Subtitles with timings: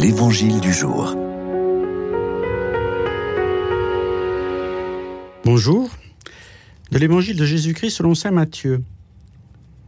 [0.00, 1.16] L'Évangile du jour.
[5.44, 5.90] Bonjour.
[6.92, 8.84] De l'Évangile de Jésus-Christ selon Saint Matthieu.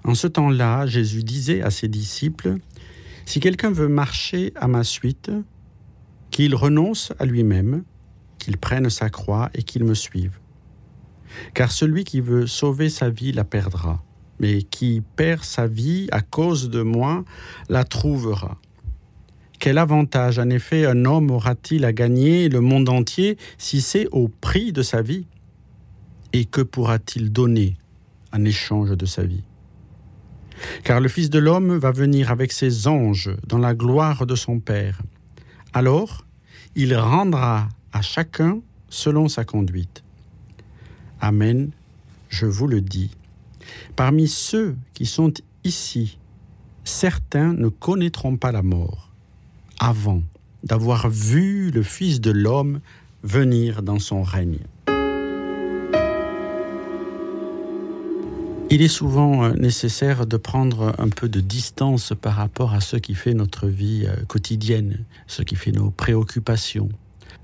[0.02, 2.56] En ce temps-là, Jésus disait à ses disciples,
[3.24, 5.30] Si quelqu'un veut marcher à ma suite,
[6.32, 7.84] qu'il renonce à lui-même,
[8.38, 10.40] qu'il prenne sa croix et qu'il me suive.
[11.54, 14.02] Car celui qui veut sauver sa vie la perdra,
[14.40, 17.24] mais qui perd sa vie à cause de moi
[17.68, 18.58] la trouvera.
[19.60, 24.28] Quel avantage, en effet, un homme aura-t-il à gagner le monde entier si c'est au
[24.28, 25.26] prix de sa vie?
[26.32, 27.76] Et que pourra-t-il donner
[28.32, 29.44] en échange de sa vie?
[30.82, 34.60] Car le Fils de l'homme va venir avec ses anges dans la gloire de son
[34.60, 35.02] Père.
[35.74, 36.24] Alors,
[36.74, 40.02] il rendra à chacun selon sa conduite.
[41.20, 41.70] Amen,
[42.30, 43.10] je vous le dis.
[43.94, 45.34] Parmi ceux qui sont
[45.64, 46.18] ici,
[46.82, 49.09] certains ne connaîtront pas la mort
[49.80, 50.22] avant
[50.62, 52.80] d'avoir vu le Fils de l'homme
[53.24, 54.58] venir dans son règne.
[58.72, 62.96] Il est souvent euh, nécessaire de prendre un peu de distance par rapport à ce
[62.96, 66.88] qui fait notre vie euh, quotidienne, ce qui fait nos préoccupations.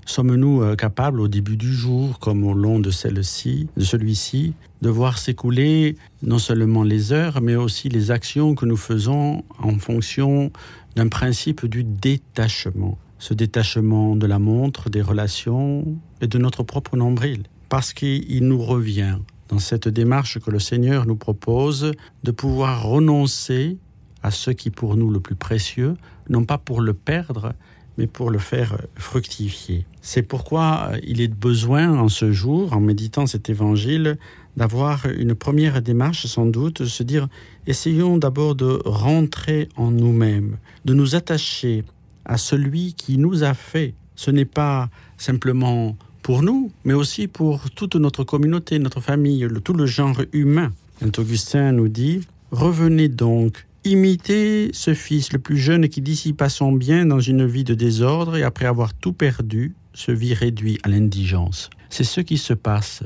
[0.05, 4.89] Sommes-nous euh, capables au début du jour, comme au long de celle-ci, de celui-ci, de
[4.89, 10.51] voir s'écouler non seulement les heures, mais aussi les actions que nous faisons en fonction
[10.95, 12.97] d'un principe du détachement?
[13.19, 17.43] Ce détachement de la montre, des relations et de notre propre nombril.
[17.69, 19.17] Parce qu'il nous revient
[19.49, 21.91] dans cette démarche que le Seigneur nous propose
[22.23, 23.77] de pouvoir renoncer
[24.23, 25.95] à ce qui pour nous le plus précieux,
[26.29, 27.53] non pas pour le perdre,
[27.97, 29.85] mais pour le faire fructifier.
[30.01, 34.17] C'est pourquoi euh, il est besoin en ce jour, en méditant cet évangile,
[34.55, 37.27] d'avoir une première démarche sans doute, se dire,
[37.67, 41.83] essayons d'abord de rentrer en nous-mêmes, de nous attacher
[42.25, 43.93] à celui qui nous a fait.
[44.15, 49.73] Ce n'est pas simplement pour nous, mais aussi pour toute notre communauté, notre famille, tout
[49.73, 50.73] le genre humain.
[50.99, 52.21] Saint Augustin nous dit,
[52.51, 57.63] revenez donc Imitez ce fils le plus jeune qui dissipa son bien dans une vie
[57.63, 61.69] de désordre et après avoir tout perdu, se vit réduit à l'indigence.
[61.89, 63.03] C'est ce qui se passe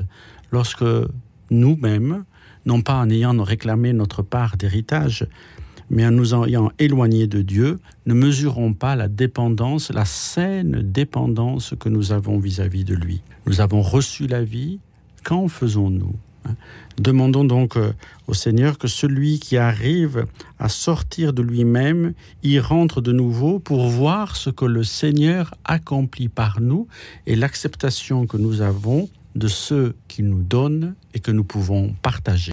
[0.50, 0.84] lorsque
[1.50, 2.24] nous-mêmes,
[2.66, 5.28] non pas en ayant réclamé notre part d'héritage,
[5.88, 11.74] mais en nous ayant éloignés de Dieu, ne mesurons pas la dépendance, la saine dépendance
[11.78, 13.20] que nous avons vis-à-vis -vis de lui.
[13.46, 14.80] Nous avons reçu la vie,
[15.22, 16.16] qu'en faisons-nous?
[16.98, 17.92] Demandons donc euh,
[18.26, 20.26] au Seigneur que celui qui arrive
[20.58, 26.28] à sortir de lui-même y rentre de nouveau pour voir ce que le Seigneur accomplit
[26.28, 26.86] par nous
[27.26, 32.50] et l'acceptation que nous avons de ceux qu'il nous donne et que nous pouvons partager.